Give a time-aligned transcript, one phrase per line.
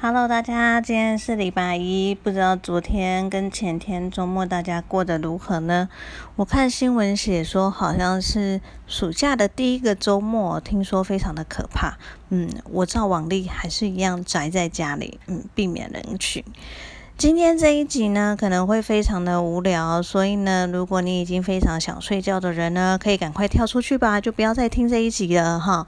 [0.00, 5.88] Hello，大家，今天是礼拜一，不知道昨天跟前天周末大家过得如何呢？
[6.36, 11.98] 我看新闻写说，好像是暑假的第一个周末，听说非常的可怕。
[12.28, 16.44] 嗯，我照往例还是一样宅在家里，嗯，避免人群。
[17.18, 25.84] 今天这一集呢，可能会非常的无聊，所以呢，如果你已经非常想睡觉的人呢，可以赶快跳出去吧，就不要再听这一集了哈。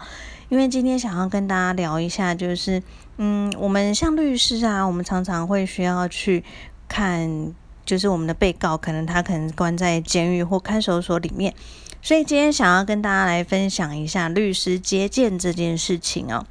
[0.48, 2.82] 因为今天想要跟大家聊一下，就是，
[3.18, 6.42] 嗯，我们像律师啊，我们常常会需要去
[6.88, 7.54] 看，
[7.86, 11.54] 就是我们的被告，可能他可能关在监狱或看守所里面，
[12.02, 16.44] 所以今天想要跟大家来分享一下律师接见这件事情哦。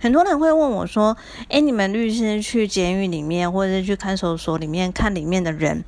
[0.00, 1.16] 很多人会问我说
[1.50, 5.84] ：“哎，你们律师去监狱里面，或者是去看守所里面看里面的人，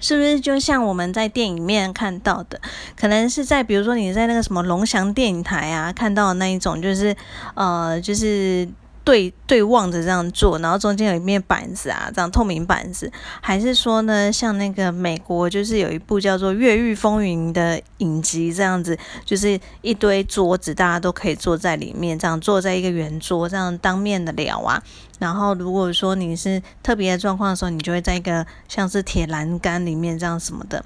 [0.00, 2.60] 是不是就像我们在电影面看到的？
[2.96, 7.14] 可能是在比如说你在那个什么龙翔电影台啊看到的那一种，就是
[7.54, 8.68] 呃，就是。”
[9.04, 24.82] 对对望着这样做，然后中间有一面板子啊，这样透明板子，还是说呢，像那个美国就是有一部叫做《越狱风云》的影集，这样子就是一堆桌子，大家都可以坐在里面，这样坐在一个圆桌，这样当面的聊啊。
[25.18, 30.82] 然后如果说你是特别的状况的时候，你就会在一个像是铁栏杆里面这样什么的。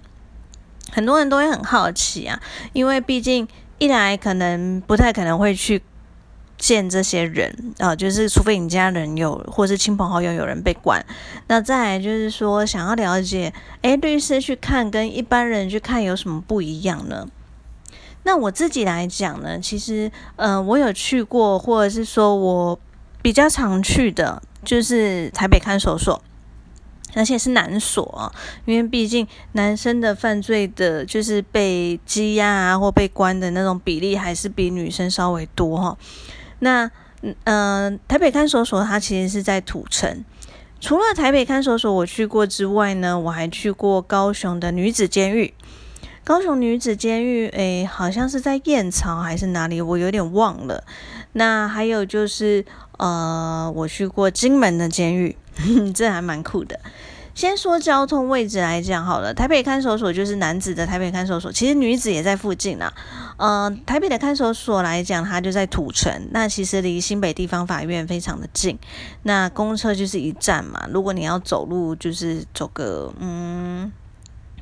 [0.91, 2.41] 很多人都会很好奇啊，
[2.73, 3.47] 因为毕竟
[3.79, 5.81] 一来可能不太可能会去。
[6.59, 11.03] 见这些人啊，就是除非你家人有，或是亲朋好友有人被关，
[11.47, 17.29] 那再来就是说，想要了解，诶，律师去看跟一般人去看有什么不一样呢？
[18.25, 22.79] 那我自己来讲呢，其实，呃，我有去过，或者是说我
[23.23, 26.21] 比较常去的，就是台北看守所，
[27.15, 28.33] 而且是男所，
[28.67, 35.97] 因为毕竟男生的犯罪的，就是被羁押啊或被关的那种比例，还是比女生稍微多哈。
[36.61, 36.91] 那
[37.45, 40.25] 嗯，台北看守所它其实是在土城。
[40.81, 45.53] 除了台北看守所我去过之外呢，我还去过高雄的女子监狱。
[46.23, 50.85] 高雄女子监狱，诶，好像是在燕巢还是哪里，我有点忘了。
[51.33, 52.65] 那还有就是，
[52.99, 55.35] 呃，我去过金门的监狱，
[55.95, 56.79] 这还蛮酷的。
[57.35, 62.93] 先说交通位置来讲好了，台北看守所就是男子的台北看守所，其实女子也在附近啦。
[63.39, 68.79] 呃，台北的看守所来讲，它就在土城，那其实离新北地方法院非常的近。
[69.23, 73.93] 那公车就是一站嘛，如果你要走路，就是走个嗯，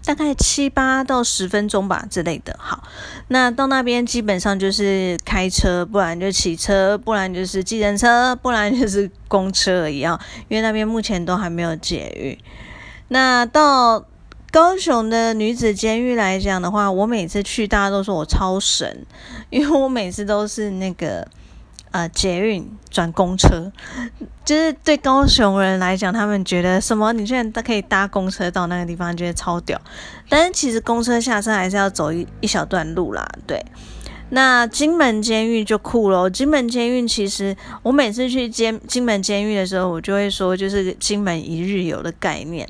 [0.04, 2.54] 大概七八到十分钟吧之类的。
[2.60, 2.84] 好，
[3.28, 10.20] 那到那边基本上就是开车，不然就骑车，不然就是计程车，不然就是公车而已啊。
[10.48, 12.38] 因为那边目前都还没有捷运。
[13.08, 14.04] 那到
[14.56, 19.05] 高雄的女子监狱来讲的话，我每次去，大家都说我超神，
[19.50, 21.28] 因为我每次都是那个
[21.91, 23.71] 呃捷运转公车，
[24.47, 29.78] 就是对高雄人来讲，他们觉得什么，你居然都可以搭公车到那个地方，觉得超屌。
[30.31, 33.62] 但是其实公车下车还是要走一一小段路啦，对。
[34.31, 42.67] 那金门监狱就酷了，金门监狱其实我每次去监金门监狱的时候，我就会说，就是金门一日游的概念。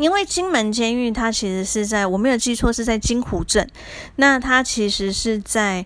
[0.00, 3.68] 因为金门监狱它其实是在我没有记错是在金湖镇，
[4.16, 5.84] 那它其实是在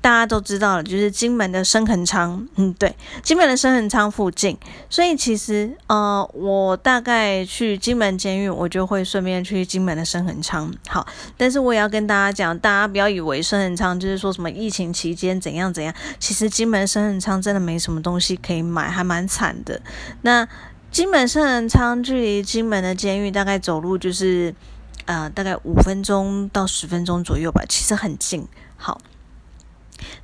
[0.00, 4.56] 大家都知道了，就是金门的深恒仓，嗯，对，金门的深恒仓附近。
[4.88, 10.72] 所以其实呃，我大概去金门监狱，我就会顺便去金门的深恒仓。
[10.86, 11.04] 好，
[11.36, 19.80] 但是我也要跟大家讲，大家不要以为深恒仓就是说什么疫情期间怎样怎样，其实金门深恒仓真的没什么东西可以买，还蛮惨的。
[20.22, 20.46] 那
[20.90, 24.54] 金门圣人仓距离金门的监狱大概走路就是，
[25.04, 28.48] 呃，大概五分钟到十分钟左右吧，其实很近。
[28.76, 29.00] 好，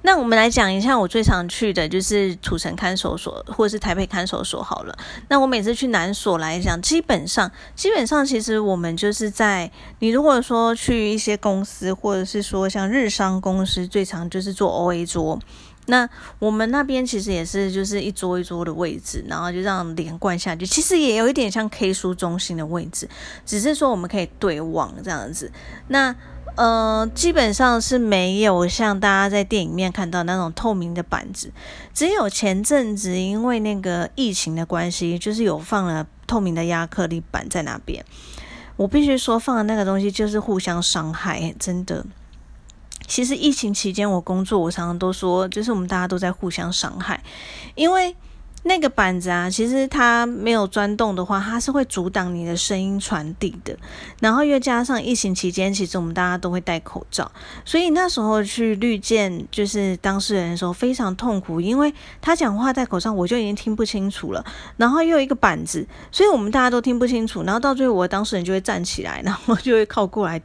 [0.02, 4.96] 那我们来讲一下我最常去的就是土城看守所或者是台北看守所好了。
[5.28, 15.38] 那我每次去南所来讲，基本上基本上其实我们就是在你如果说去一些公司或者是说像日商公司，最常就是做 O A 桌。
[15.86, 16.08] 那
[16.38, 20.66] 我们那边其实也是，就是一桌一桌的位置，然后就这样连贯下去。
[20.66, 23.08] 其实也有一点像 K 书中心的位置，
[23.44, 25.52] 只是说我们可以对望这样子。
[25.88, 26.14] 那
[26.56, 31.50] 呃，基本上是没有像大家在电影面看到那种透明的板子，
[31.92, 38.04] 只有前阵子因为那个疫情的关系，就是有放了透明的亚克力板在那边。
[38.76, 42.06] 我必须说，放的那个东西就是互相伤害，真的。
[43.06, 47.22] 其实疫情期间我工作，我常常都说，就是我们大家都在互相伤害，
[47.74, 48.14] 因为
[48.66, 53.76] 那个板子啊，其实它没有钻洞的话，它是会阻挡你的声音传递的。
[54.20, 57.30] 然后又加上疫情期间，其实我们大家都会戴口罩，
[57.62, 61.92] 所以那时候去绿见就是当事人的时候非常痛苦，因为
[62.22, 64.42] 他讲话戴口罩，我就已经听不清楚了。
[64.78, 67.42] 然后又有一个板子，所以我们大家都听不清楚。
[67.42, 70.40] 然后到最后，我的当事人就会站起来，然后就会靠过来，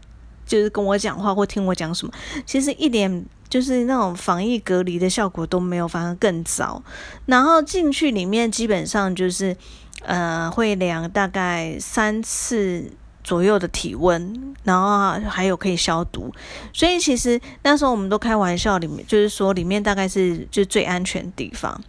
[0.50, 2.12] 就是跟我讲话或听我讲什么。
[2.46, 3.26] 其实一点。
[3.50, 6.80] 就是那种防疫隔离的效果都没有，反而更糟。
[7.26, 9.58] 然后进去里面基本上就是，
[10.04, 12.92] 呃，会量大概三次
[13.24, 16.32] 左右的体温，然后还有可以消毒。
[16.72, 21.82] 所以其实那时候我们都开玩笑，里面就是说里面大概是就最安全地方。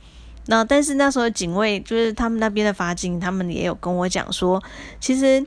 [0.47, 4.63] 那但是那时候警卫就是他们那边的法警，他们也有跟我讲说，
[4.99, 5.45] 其实。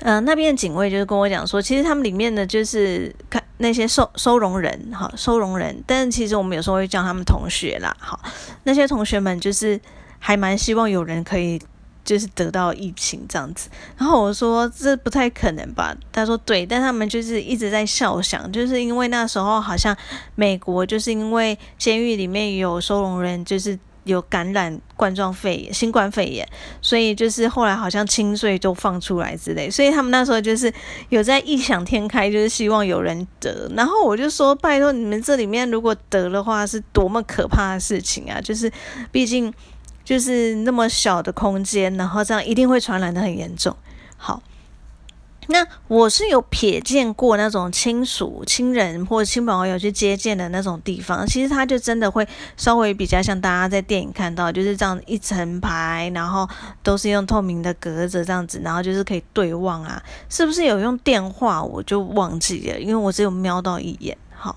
[0.00, 5.82] 呃，那边的警卫就是跟我讲说，其实他们里面的就是看那些收收容人，哈，收容人。
[5.86, 8.20] 但是其实我们有时候会叫他们同学啦，好，
[8.64, 9.80] 那些同学们就是
[10.18, 11.60] 还蛮希望有人可以
[12.04, 13.70] 就是得到疫情这样子。
[13.96, 15.96] 然后我说这不太可能吧？
[16.12, 19.96] 他说对，但他们就是一直在笑想，就是因为那时候好像
[20.34, 23.78] 美国就是因为监狱里面有收容人，就是。
[24.04, 26.48] 有感染冠状肺炎、新冠肺炎，
[26.80, 30.72] 所以就是后来好像清税都放出来之类，所以他们那时候就是
[31.08, 33.70] 有在异想天开，就是希望有人得。
[33.74, 38.40] 然后我就说：拜托你们这里面如果得的话，是多么可怕的事情啊！
[38.40, 38.70] 就是
[39.10, 39.52] 毕竟
[40.04, 43.76] 就是那么小的空间，然后这样一定会传染的很严重。
[44.16, 44.42] 好。
[45.48, 52.26] 那我是有瞥见过那种亲属、亲人或亲朋好友去接见的那种地方，其实它就真的会
[52.56, 56.48] 稍微比较像大家在电影看到，就是这样一层排，然后
[56.82, 61.62] 都是用透明的隔着这样子，然后就是可以对望啊，是不是有用电话？
[61.62, 64.16] 我就忘记了，因为我只有瞄到一眼。
[64.34, 64.56] 好，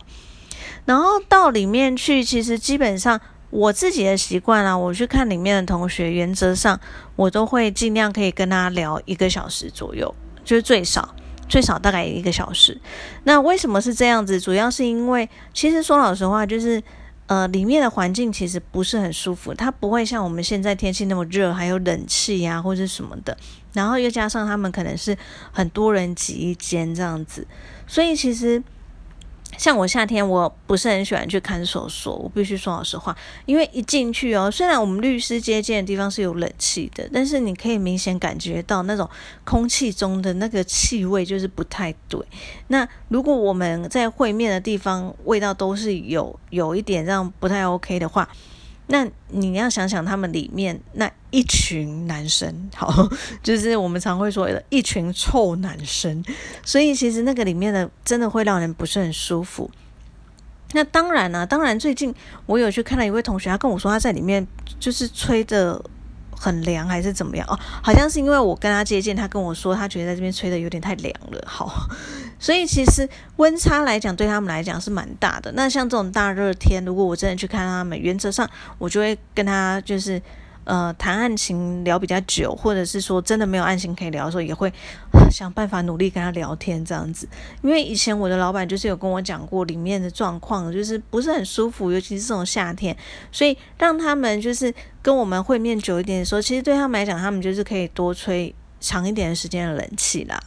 [0.85, 3.19] 然后到里面去，其实基本上
[3.49, 6.79] 我自己的习惯啊，我去看里面的同学，原则上
[7.15, 10.13] 我都会尽量可以跟他聊一个小时左右。
[10.47, 11.13] 就是最少
[11.49, 12.79] 最少大概一个小时。
[13.25, 14.39] 那为什么是这样子？
[14.39, 16.81] 主要是因为其实说老实话，就是
[17.25, 23.37] 呃里面的环境其实不是很舒服，它不会像我们现在天气那么热，还有冷气呀或者什么的。
[23.73, 25.17] 然后又加上他们可能是
[25.51, 27.45] 很多人挤一间这样子，
[27.85, 28.63] 所以其实。
[29.55, 33.15] 像我夏天我不是很喜欢去看守所，我必须说老实话，
[33.45, 39.09] 因为一进去哦，虽然我们律师接见的地方是有冷气的，但是你可以明显感觉到那种
[39.43, 42.19] 空气中的那个气味就是不太对。
[42.67, 48.27] 那如果我们在会面的地方味道都是有有一点让不太 OK 的话。
[48.87, 53.07] 那你要想想，他们里面那一群男生，好，
[53.43, 56.23] 就是我们常会说的一群臭男生，
[56.63, 59.69] 所以其实那个里面的真的会让人不是很舒服。
[60.73, 62.13] 那当然了，当然最近
[62.45, 64.45] 我有去看到一位同学，他跟我说他在里面
[64.79, 65.83] 就是吹的。
[66.39, 67.57] 很凉还是怎么样哦？
[67.81, 71.43] 好像是因为我跟他接见，他跟我说他觉得在这边吹的有点太凉了。
[71.47, 71.87] 好，
[72.39, 73.07] 所以其实
[73.37, 75.51] 温差来讲，对他们来讲是蛮大的。
[75.53, 80.21] 那像这种大热天，如果我真的去看他们，原则上我就会跟他就是。
[80.69, 84.69] 呃，谈案情聊比较久，或者是说真的没有案情可以聊的时候，也会
[85.31, 87.25] 想办法努力跟他聊天这样子。
[87.61, 92.93] 因为以前我的老板就是有跟我讲过里面的状况，就是不是很舒服，尤其是这种夏天，
[93.31, 100.37] 所以让他们就是跟我们会面久一点的时候，其实对他们来讲，他们就是可以多吹长一点的时间的冷气啦。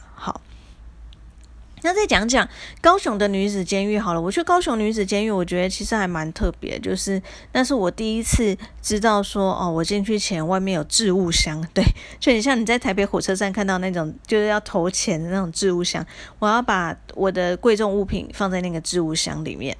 [1.83, 2.47] 那再讲讲
[2.81, 4.21] 高雄的女子监狱好了。
[4.21, 7.21] 我去高雄女子监狱，我觉得其实还蛮特别，就是
[7.53, 11.83] 那是我第一次知道说，哦，我进去前外面有置物箱， 对，
[12.19, 16.05] 就很像你在台北火车站看到那种就是要投钱的那种置物箱。
[16.39, 19.75] 我要把我的贵重物品放在那个置物箱里面。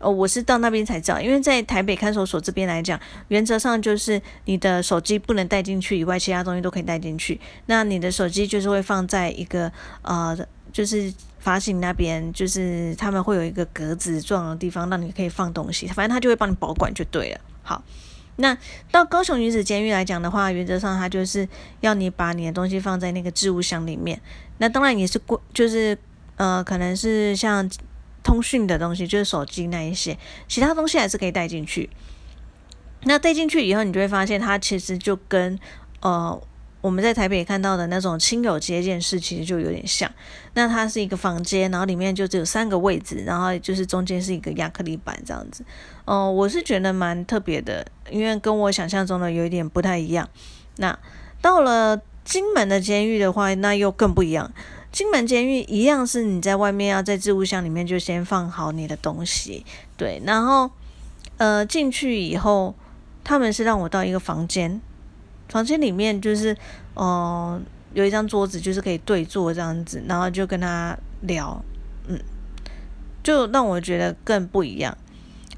[0.00, 7.40] 哦，我是到那边才知道，因为在台北看守所这边来讲，原则上就是你的手机不能带进去以外，其他东西都可以带进去。
[7.66, 9.70] 那你的手机就是会放在一个
[10.02, 10.36] 呃，
[10.72, 11.12] 就是。
[11.40, 17.40] 发行那边就是他们会有一个格子状的地方，让你可以放东西，反正他就会帮你保管就对了。
[17.62, 17.82] 好，
[18.36, 18.54] 那
[18.92, 21.48] 到高雄女子监狱来讲的话，原则上他就是
[21.80, 24.20] 要你把你的东西放在那个置物箱里面。
[24.58, 25.96] 那当然也是过，就是
[26.36, 27.66] 呃，可能是像
[28.22, 31.90] 通讯的东西，就是手机那一些，其他东西还是可以带进去。
[33.04, 35.58] 那带进去以后，你就会发现它其实就跟
[36.00, 36.40] 呃。
[36.82, 40.10] 我们在台北看到的那种亲友接见室，其实就有点像。
[40.54, 45.62] 那它是一个房间，然后里面就只有三个位置，然后就是中间是一个亚克力板这样子。
[46.06, 50.26] 哦，我是觉得蛮特别的，因为跟我想象中的有一点不太一样。
[50.76, 50.98] 那
[51.42, 54.50] 到了金门的监狱的话，那又更不一样。
[54.92, 59.64] 金门监狱一样是你在外面要在置物箱里面就先放好你的东西，
[59.96, 60.70] 对，然后
[61.36, 62.74] 呃进去以后。
[63.22, 64.80] 他们是让我到一个房间，
[65.50, 66.56] 房间里面就是
[66.94, 67.60] 呃
[67.92, 71.62] 有一张桌子，就是可以对坐这样子，然后就跟他聊，
[72.08, 72.18] 嗯，
[73.22, 74.96] 就让我觉得更不一样。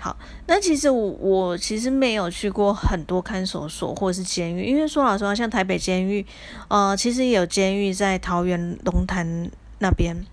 [0.03, 0.17] 好，
[0.49, 6.27] 那其实我我其实没有去过很多看守所或者是监狱，因为说老实话，像台北监狱，
[6.67, 10.27] 呃，其实也有监狱在桃园龙潭那边，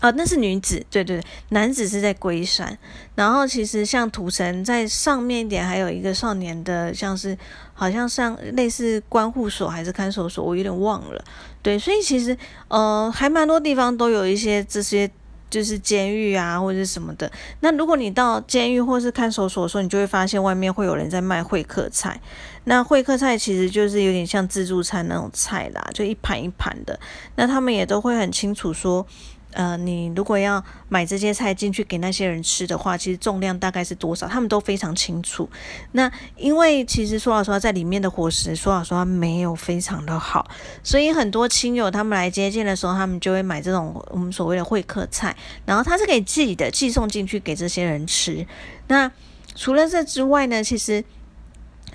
[0.00, 2.76] 啊，那是女子，对对对，男子是在龟山，
[3.14, 7.38] 然后其实像土城在上面一点，还有一个少年的，像是
[7.74, 11.24] 好像像类似关护所还是看守所，我有点忘了，
[11.62, 12.36] 对，所以其实
[12.66, 15.08] 呃还蛮多地方都有一些这些。
[15.52, 17.30] 就是监狱啊，或者什么的。
[17.60, 22.18] 那如果你到监狱或是看守所的时候，你就会发现外面会有人在卖会客菜。
[22.64, 26.98] 那会客菜其实就是有点像自助餐那种菜啦，就一盘一盘的。
[27.36, 29.06] 那他们也都会很清楚说。
[29.52, 35.48] 呃，你如果要买这些菜进去给那些人吃的话，其实重量大概是多少，他们都非常清楚。
[35.92, 40.50] 那因为其实说老实话，在里面的伙食说老实话没有非常的好，
[40.82, 48.46] 所以很多亲友他们来接见的时候，他们就会买这种我们所谓的会客菜，然后他是可以寄的，寄送进去给这些人吃。
[48.88, 49.10] 那
[49.54, 51.04] 除了这之外呢，其实。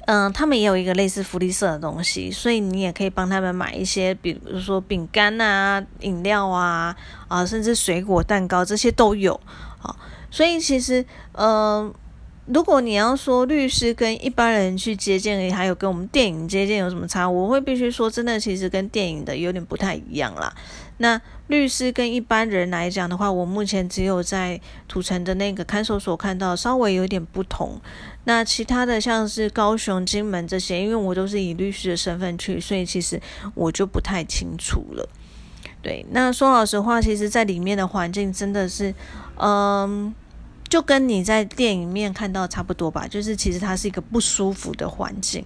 [0.07, 6.95] 嗯，他们也有一个类似福利社的东西，所以你也可以帮他们买一些，比如说饼干啊、饮料啊，
[7.27, 9.37] 啊，甚至水果、蛋糕这些都有。
[9.77, 9.97] 好，
[10.31, 11.93] 所以其实，嗯，
[12.47, 20.53] 如果你要说律师跟一般人去接见，还有跟我们电影接见有什么差，我会必须说，真的其实跟电影的有点不太一样啦。
[20.99, 27.79] 那律师跟一般人来讲的话，我目前只有在土城的那个看守所看到稍微有点不同。
[28.23, 33.21] 那其他的像是高雄、金门这些，因为我都是以律师的身份去，所以其实
[33.53, 35.07] 我就不太清楚了。
[35.81, 38.93] 对，那说老实话，其实在里面的环境真的是，
[39.37, 40.13] 嗯，
[40.69, 45.45] 就跟你在电影面看到差不多吧，就是其实它是一个不舒服的环境。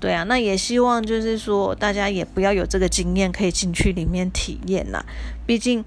[0.00, 5.04] 对啊，那也希望就是说大家也不要有这个经验，可以进去里面体验啦。
[5.46, 5.84] 毕竟。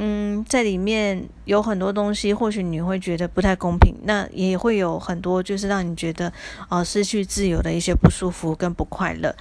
[0.00, 6.32] 嗯，在里面有很多东西，或许你会觉得不太公平，那也会有很多就是让你觉得
[6.68, 9.34] 啊失去自由的一些不舒服跟不快乐。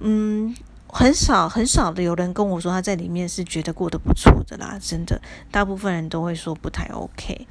[0.00, 0.54] 嗯，
[0.88, 5.18] 很少很少的有人跟我说他在里面是觉得过得不错的啦，真的，
[5.50, 7.46] 大部分人都会说不太 OK。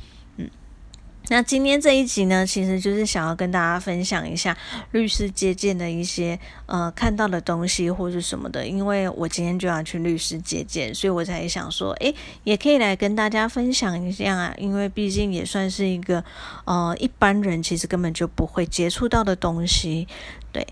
[1.30, 4.58] 那今天这一集呢，其实就是想要跟大家分享一下
[4.92, 12.16] 律师接见的一些呃看到的东西或者什么的，因为我今天就要去律师接见，所以我才想说，诶，
[12.46, 16.24] 也可以来跟大家分享一下啊，因为毕竟也算是一个
[16.66, 20.08] 呃一般人其实根本就不会接触到的东西，
[20.52, 20.66] 对。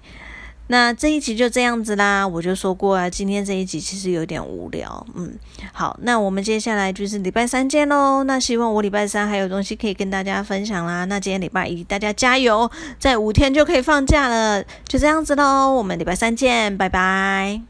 [0.67, 5.33] 那这一集就这样子啦，我就说过啊，今天这一集其实有点无聊，嗯，
[5.73, 8.23] 好，那我们接下来就是礼拜三见喽。
[8.23, 11.05] 那希望我礼拜三还有东西可以跟大家分享啦。
[11.05, 15.71] 那今天礼拜一，大家加油，在五天就可以放假了，就这样子喽。
[15.71, 17.65] 我们礼拜三见，拜拜。